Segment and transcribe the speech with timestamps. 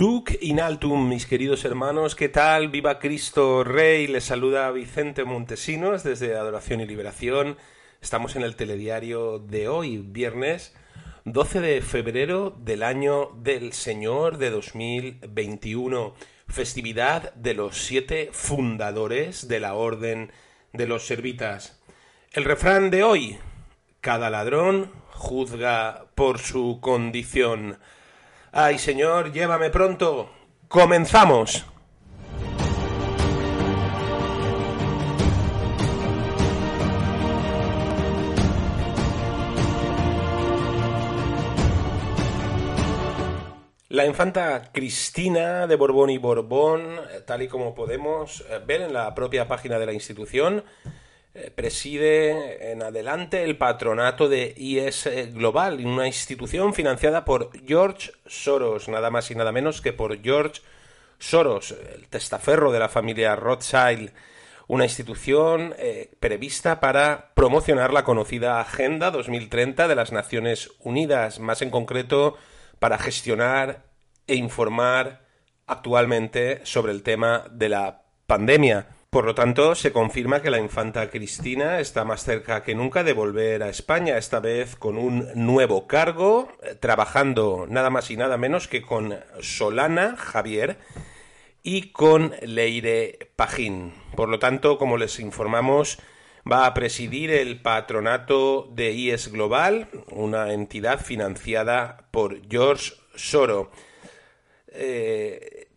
[0.00, 2.70] Tuc in altum, mis queridos hermanos, ¿qué tal?
[2.70, 7.58] Viva Cristo Rey, les saluda Vicente Montesinos desde Adoración y Liberación.
[8.00, 10.74] Estamos en el telediario de hoy, viernes
[11.26, 16.14] 12 de febrero del año del Señor de 2021,
[16.48, 20.32] festividad de los siete fundadores de la Orden
[20.72, 21.78] de los Servitas.
[22.32, 23.38] El refrán de hoy,
[24.00, 27.76] cada ladrón juzga por su condición.
[28.52, 30.28] Ay, Señor, llévame pronto.
[30.66, 31.64] Comenzamos.
[43.88, 49.46] La infanta Cristina de Borbón y Borbón, tal y como podemos ver en la propia
[49.46, 50.90] página de la institución, eh,
[51.54, 59.10] preside en adelante el patronato de IS Global, una institución financiada por George Soros, nada
[59.10, 60.60] más y nada menos que por George
[61.18, 64.10] Soros, el testaferro de la familia Rothschild,
[64.70, 71.60] una institución eh, prevista para promocionar la conocida Agenda 2030 de las Naciones Unidas, más
[71.60, 72.36] en concreto
[72.78, 73.82] para gestionar
[74.28, 75.26] e informar
[75.66, 78.86] actualmente sobre el tema de la pandemia.
[79.10, 83.12] Por lo tanto, se confirma que la infanta Cristina está más cerca que nunca de
[83.12, 88.36] volver a España, esta vez con un nuevo cargo, eh, trabajando nada más y nada
[88.36, 90.78] menos que con Solana Javier
[91.64, 93.94] y con Leire Pajín.
[94.14, 95.98] Por lo tanto, como les informamos,
[96.50, 103.72] va a presidir el patronato de IES Global, una entidad financiada por George Soro.
[104.68, 105.69] Eh,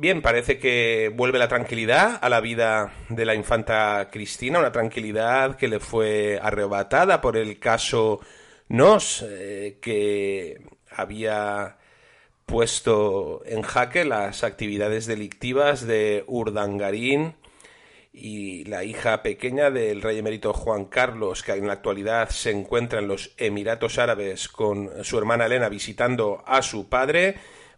[0.00, 5.56] bien, parece que vuelve la tranquilidad a la vida de la infanta Cristina, una tranquilidad
[5.56, 8.20] que le fue arrebatada por el caso
[8.68, 11.76] Nos, eh, que había
[12.46, 17.34] puesto en jaque las actividades delictivas de Urdangarín
[18.12, 23.00] y la hija pequeña del rey emérito Juan Carlos, que en la actualidad se encuentra
[23.00, 27.36] en los Emiratos Árabes con su hermana Elena visitando a su padre,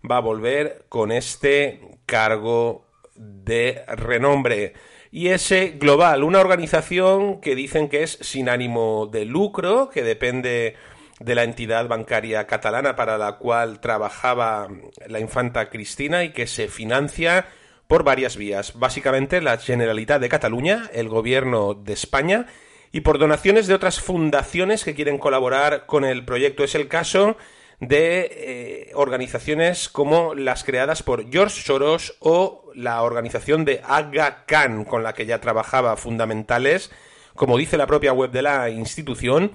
[0.08, 4.74] va a volver con este cargo de renombre.
[5.10, 10.74] Y ese Global, una organización que dicen que es sin ánimo de lucro, que depende
[11.20, 14.68] de la entidad bancaria catalana para la cual trabajaba
[15.06, 17.46] la infanta Cristina y que se financia
[17.86, 18.72] por varias vías.
[18.78, 22.46] Básicamente la Generalitat de Cataluña, el gobierno de España
[22.90, 26.64] y por donaciones de otras fundaciones que quieren colaborar con el proyecto.
[26.64, 27.36] Es el caso
[27.82, 34.84] de eh, organizaciones como las creadas por George Soros o la organización de Aga Khan,
[34.84, 36.92] con la que ya trabajaba fundamentales,
[37.34, 39.50] como dice la propia web de la institución,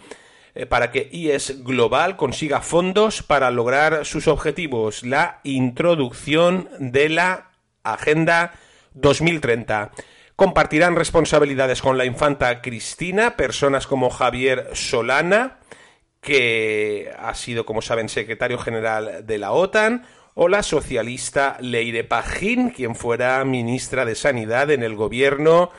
[0.55, 7.51] eh, para que IES Global consiga fondos para lograr sus objetivos, la introducción de la
[7.83, 8.55] Agenda
[8.93, 9.91] 2030.
[10.35, 15.59] Compartirán responsabilidades con la infanta Cristina, personas como Javier Solana,
[16.21, 20.05] que ha sido, como saben, secretario general de la OTAN,
[20.39, 25.71] o la socialista Leire Pajín, quien fuera ministra de Sanidad en el gobierno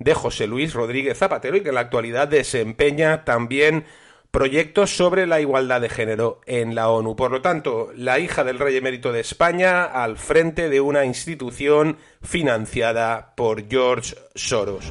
[0.00, 3.84] de José Luis Rodríguez Zapatero y que en la actualidad desempeña también
[4.30, 7.14] proyectos sobre la igualdad de género en la ONU.
[7.14, 11.98] Por lo tanto, la hija del rey emérito de España al frente de una institución
[12.22, 14.90] financiada por George Soros.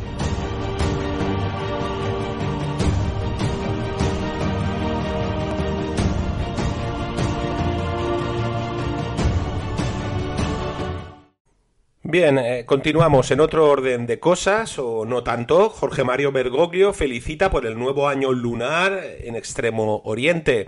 [12.11, 15.69] Bien, eh, continuamos en otro orden de cosas, o no tanto.
[15.69, 20.67] Jorge Mario Bergoglio felicita por el nuevo año lunar en Extremo Oriente.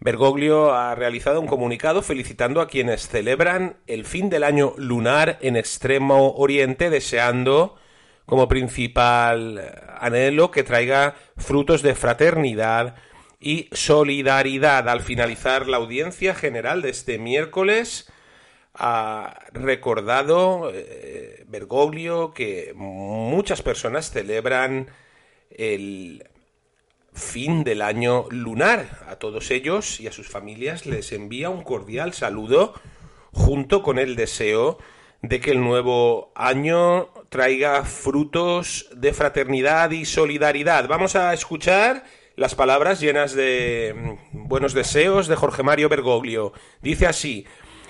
[0.00, 5.54] Bergoglio ha realizado un comunicado felicitando a quienes celebran el fin del año lunar en
[5.54, 7.76] Extremo Oriente, deseando
[8.24, 12.96] como principal anhelo que traiga frutos de fraternidad
[13.38, 14.88] y solidaridad.
[14.88, 18.10] Al finalizar la audiencia general de este miércoles,
[18.78, 24.88] ha recordado eh, Bergoglio que muchas personas celebran
[25.50, 26.28] el
[27.12, 29.04] fin del año lunar.
[29.08, 32.74] A todos ellos y a sus familias les envía un cordial saludo
[33.32, 34.78] junto con el deseo
[35.22, 40.86] de que el nuevo año traiga frutos de fraternidad y solidaridad.
[40.88, 42.04] Vamos a escuchar
[42.36, 46.52] las palabras llenas de buenos deseos de Jorge Mario Bergoglio.
[46.82, 47.46] Dice así,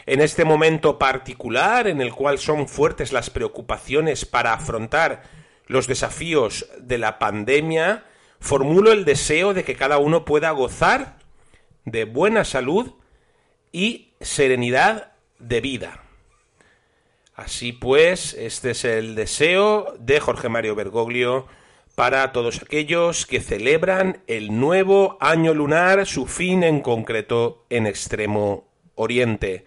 [0.07, 5.25] en este momento particular en el cual son fuertes las preocupaciones para afrontar
[5.67, 8.05] los desafíos de la pandemia,
[8.39, 11.19] formulo el deseo de que cada uno pueda gozar
[11.85, 12.93] de buena salud
[13.73, 16.03] y serenidad de vida.
[17.35, 21.47] Así pues, este es el deseo de Jorge Mario Bergoglio
[21.97, 28.69] para todos aquellos que celebran el nuevo año lunar, su fin en concreto en Extremo
[28.95, 29.65] Oriente.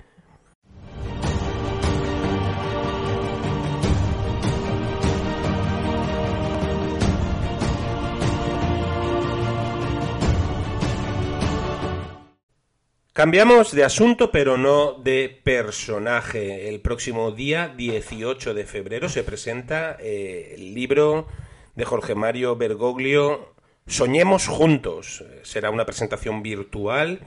[13.20, 16.70] Cambiamos de asunto, pero no de personaje.
[16.70, 21.28] El próximo día 18 de febrero se presenta eh, el libro
[21.76, 23.56] de Jorge Mario Bergoglio,
[23.88, 25.26] Soñemos Juntos.
[25.42, 27.20] Será una presentación virtual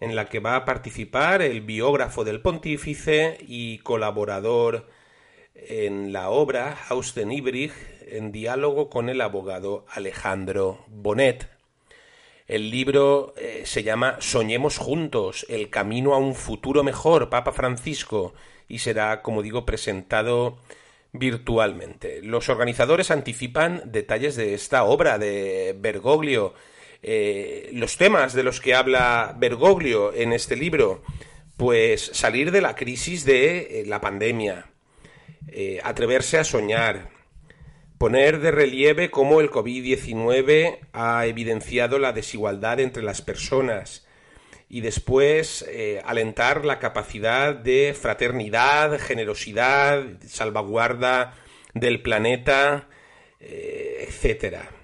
[0.00, 4.88] en la que va a participar el biógrafo del pontífice y colaborador
[5.54, 7.70] en la obra, Hausten Ibrig,
[8.08, 11.57] en diálogo con el abogado Alejandro Bonet.
[12.48, 18.32] El libro eh, se llama Soñemos juntos, el camino a un futuro mejor, Papa Francisco,
[18.68, 20.56] y será, como digo, presentado
[21.12, 22.22] virtualmente.
[22.22, 26.54] Los organizadores anticipan detalles de esta obra de Bergoglio,
[27.02, 31.02] eh, los temas de los que habla Bergoglio en este libro,
[31.58, 34.70] pues salir de la crisis de eh, la pandemia,
[35.82, 37.10] atreverse a soñar,
[37.98, 44.06] poner de relieve cómo el COVID-19 ha evidenciado la desigualdad entre las personas
[44.68, 51.34] y después eh, alentar la capacidad de fraternidad, generosidad, salvaguarda
[51.74, 52.88] del planeta,
[53.40, 54.77] eh, etcétera.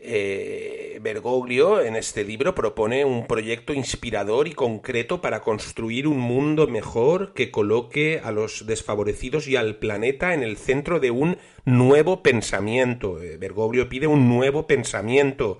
[0.00, 6.68] Eh, Bergoglio en este libro propone un proyecto inspirador y concreto para construir un mundo
[6.68, 12.22] mejor que coloque a los desfavorecidos y al planeta en el centro de un nuevo
[12.22, 13.20] pensamiento.
[13.20, 15.58] Eh, Bergoglio pide un nuevo pensamiento,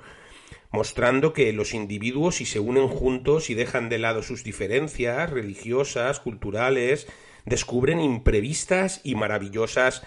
[0.71, 6.21] mostrando que los individuos si se unen juntos y dejan de lado sus diferencias religiosas,
[6.21, 7.09] culturales,
[7.45, 10.05] descubren imprevistas y maravillosas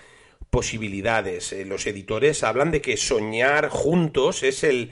[0.52, 1.52] posibilidades.
[1.54, 4.92] Eh, los editores hablan de que soñar juntos es el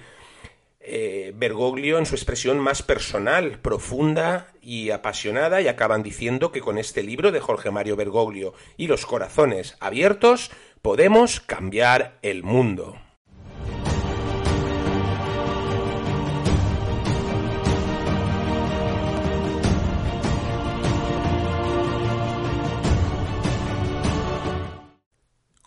[0.80, 6.78] eh, Bergoglio en su expresión más personal, profunda y apasionada, y acaban diciendo que con
[6.80, 10.50] este libro de Jorge Mario Bergoglio y los corazones abiertos
[10.82, 12.98] podemos cambiar el mundo.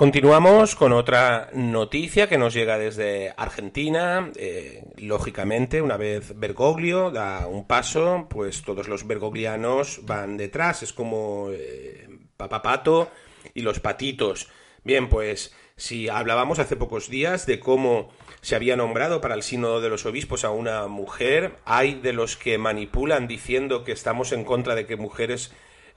[0.02, 4.32] Continuamos con otra noticia que nos llega desde Argentina.
[4.34, 10.82] Eh, lógicamente, una vez Bergoglio da un paso, pues todos los bergoglianos van detrás.
[10.82, 13.12] Es como eh, Papapato
[13.54, 14.48] y los patitos.
[14.82, 18.08] Bien, pues si hablábamos hace pocos días de cómo
[18.40, 22.36] se había nombrado para el sínodo de los obispos a una mujer, hay de los
[22.36, 25.52] que manipulan diciendo que estamos en contra de que mujeres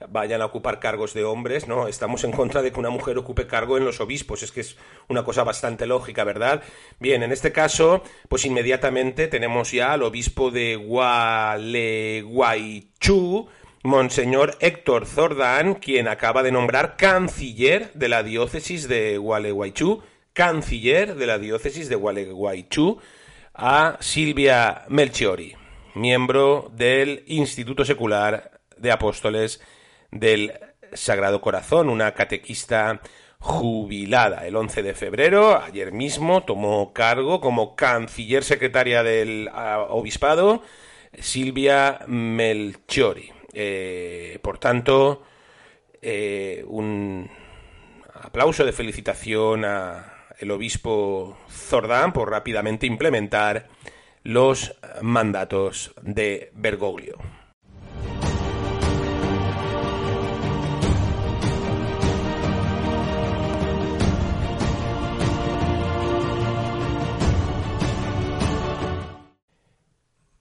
[0.08, 1.86] vayan a ocupar cargos de hombres, ¿no?
[1.88, 4.76] Estamos en contra de que una mujer ocupe cargo en los obispos, es que es
[5.08, 6.62] una cosa bastante lógica, ¿verdad?
[7.00, 13.48] Bien, en este caso, pues inmediatamente tenemos ya al obispo de Gualeguaychú,
[13.82, 20.02] Monseñor Héctor Zordán, quien acaba de nombrar canciller de la diócesis de Gualeguaychú,
[20.32, 22.98] canciller de la diócesis de Gualeguaychú,
[23.54, 25.54] a Silvia Melchiori,
[25.94, 29.62] miembro del Instituto Secular de Apóstoles
[30.10, 30.52] del
[30.92, 33.00] Sagrado Corazón, una catequista
[33.38, 34.46] jubilada.
[34.46, 40.62] El 11 de febrero, ayer mismo, tomó cargo como canciller secretaria del ah, obispado
[41.18, 43.32] Silvia Melchiori.
[43.52, 45.22] Eh, por tanto,
[46.02, 47.30] eh, un
[48.14, 53.68] aplauso de felicitación a el obispo Zordán por rápidamente implementar
[54.22, 57.16] los mandatos de Bergoglio.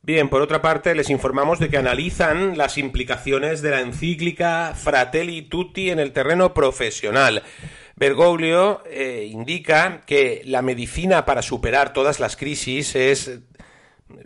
[0.06, 5.42] Bien, por otra parte, les informamos de que analizan las implicaciones de la encíclica Fratelli
[5.42, 7.42] Tutti en el terreno profesional.
[7.96, 13.40] Bergoglio eh, indica que la medicina para superar todas las crisis es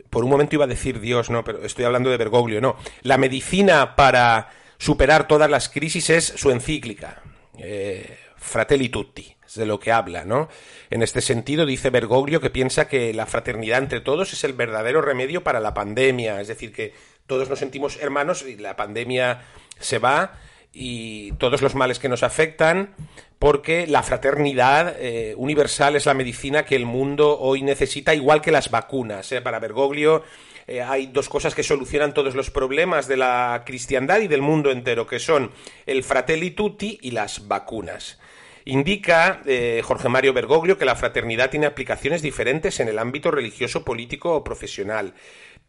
[0.09, 2.75] por un momento iba a decir Dios, no, pero estoy hablando de Bergoglio, no.
[3.03, 7.23] La medicina para superar todas las crisis es su encíclica,
[7.57, 10.49] eh, Fratelli Tutti de lo que habla, ¿no?
[10.89, 15.01] En este sentido, dice Bergoglio que piensa que la fraternidad entre todos es el verdadero
[15.01, 16.93] remedio para la pandemia, es decir, que
[17.27, 19.43] todos nos sentimos hermanos y la pandemia
[19.79, 20.33] se va
[20.73, 22.93] y todos los males que nos afectan,
[23.39, 28.51] porque la fraternidad eh, universal es la medicina que el mundo hoy necesita, igual que
[28.51, 29.31] las vacunas.
[29.31, 29.41] ¿eh?
[29.41, 30.23] Para Bergoglio,
[30.67, 34.71] eh, hay dos cosas que solucionan todos los problemas de la cristiandad y del mundo
[34.71, 35.51] entero, que son
[35.85, 38.19] el fratelli tutti y las vacunas.
[38.65, 43.83] Indica eh, Jorge Mario Bergoglio que la fraternidad tiene aplicaciones diferentes en el ámbito religioso,
[43.83, 45.13] político o profesional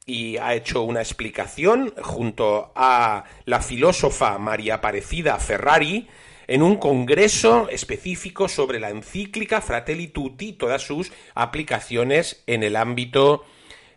[0.07, 6.09] y ha hecho una explicación junto a la filósofa María Aparecida Ferrari
[6.47, 12.75] en un congreso específico sobre la encíclica Fratelli Tutti y todas sus aplicaciones en el
[12.75, 13.45] ámbito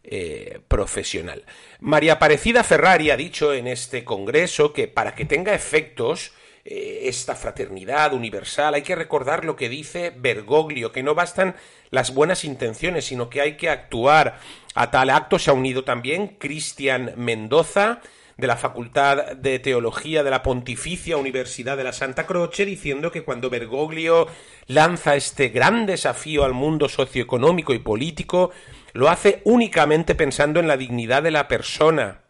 [0.04, 1.46] eh, profesional.
[1.80, 6.34] María Aparecida Ferrari ha dicho en este congreso que para que tenga efectos
[6.66, 11.56] eh, esta fraternidad universal hay que recordar lo que dice Bergoglio, que no bastan
[11.90, 14.40] las buenas intenciones, sino que hay que actuar.
[14.74, 18.02] A tal acto se ha unido también Cristian Mendoza,
[18.38, 23.24] de la Facultad de Teología de la Pontificia Universidad de la Santa Croce, diciendo que
[23.24, 24.28] cuando Bergoglio
[24.68, 28.52] lanza este gran desafío al mundo socioeconómico y político,
[28.94, 32.22] lo hace únicamente pensando en la dignidad de la persona.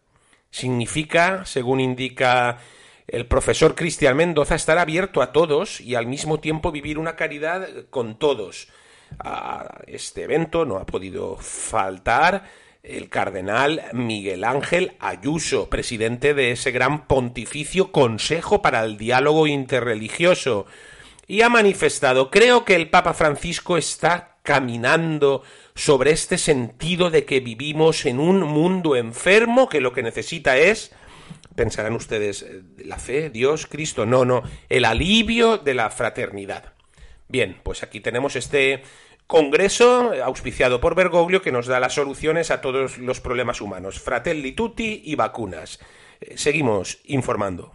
[0.52, 2.60] Significa, según indica
[3.08, 7.68] el profesor Cristian Mendoza, estar abierto a todos y al mismo tiempo vivir una caridad
[7.90, 8.68] con todos.
[9.20, 12.44] A este evento no ha podido faltar
[12.82, 20.66] el cardenal Miguel Ángel Ayuso, presidente de ese gran pontificio Consejo para el Diálogo Interreligioso,
[21.26, 25.44] y ha manifestado, creo que el Papa Francisco está caminando
[25.74, 30.92] sobre este sentido de que vivimos en un mundo enfermo que lo que necesita es
[31.56, 36.74] pensarán ustedes, eh, la fe, Dios, Cristo, no, no, el alivio de la fraternidad.
[37.28, 38.84] Bien, pues aquí tenemos este
[39.28, 44.00] congreso auspiciado por Bergoglio que nos da las soluciones a todos los problemas humanos.
[44.00, 45.80] Fratelli tutti y vacunas.
[46.22, 47.74] Eh, seguimos informando.